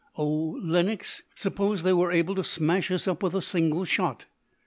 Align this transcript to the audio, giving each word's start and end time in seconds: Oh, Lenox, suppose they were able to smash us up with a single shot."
Oh, 0.17 0.57
Lenox, 0.59 1.21
suppose 1.35 1.83
they 1.83 1.93
were 1.93 2.11
able 2.11 2.33
to 2.33 2.43
smash 2.43 2.89
us 2.89 3.07
up 3.07 3.21
with 3.21 3.35
a 3.35 3.41
single 3.43 3.85
shot." 3.85 4.25